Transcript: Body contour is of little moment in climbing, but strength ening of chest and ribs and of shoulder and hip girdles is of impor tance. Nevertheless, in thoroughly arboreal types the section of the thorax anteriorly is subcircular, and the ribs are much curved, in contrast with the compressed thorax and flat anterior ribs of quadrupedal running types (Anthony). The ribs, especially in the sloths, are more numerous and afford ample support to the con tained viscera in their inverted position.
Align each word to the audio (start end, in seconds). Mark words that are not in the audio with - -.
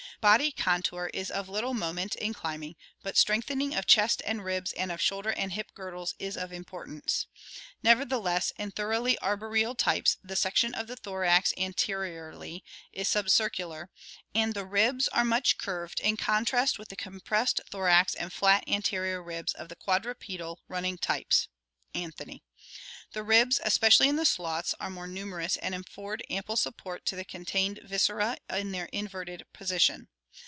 Body 0.19 0.51
contour 0.51 1.09
is 1.15 1.31
of 1.31 1.49
little 1.49 1.73
moment 1.73 2.13
in 2.13 2.31
climbing, 2.31 2.75
but 3.01 3.17
strength 3.17 3.47
ening 3.47 3.75
of 3.75 3.87
chest 3.87 4.21
and 4.23 4.45
ribs 4.45 4.71
and 4.73 4.91
of 4.91 5.01
shoulder 5.01 5.31
and 5.31 5.53
hip 5.53 5.73
girdles 5.73 6.13
is 6.19 6.37
of 6.37 6.51
impor 6.51 6.85
tance. 6.85 7.25
Nevertheless, 7.81 8.53
in 8.59 8.69
thoroughly 8.69 9.17
arboreal 9.19 9.73
types 9.73 10.17
the 10.23 10.35
section 10.35 10.75
of 10.75 10.85
the 10.85 10.95
thorax 10.95 11.55
anteriorly 11.57 12.63
is 12.93 13.07
subcircular, 13.09 13.87
and 14.35 14.53
the 14.53 14.63
ribs 14.65 15.07
are 15.07 15.25
much 15.25 15.57
curved, 15.57 15.99
in 16.01 16.17
contrast 16.17 16.77
with 16.77 16.89
the 16.89 16.95
compressed 16.95 17.59
thorax 17.71 18.13
and 18.13 18.31
flat 18.31 18.63
anterior 18.67 19.23
ribs 19.23 19.53
of 19.53 19.71
quadrupedal 19.79 20.59
running 20.67 20.99
types 20.99 21.47
(Anthony). 21.95 22.43
The 23.13 23.23
ribs, 23.23 23.59
especially 23.61 24.07
in 24.07 24.15
the 24.15 24.23
sloths, 24.23 24.73
are 24.79 24.89
more 24.89 25.07
numerous 25.07 25.57
and 25.57 25.75
afford 25.75 26.23
ample 26.29 26.55
support 26.55 27.05
to 27.07 27.17
the 27.17 27.25
con 27.25 27.43
tained 27.43 27.83
viscera 27.85 28.37
in 28.49 28.71
their 28.71 28.85
inverted 28.93 29.45
position. 29.51 30.07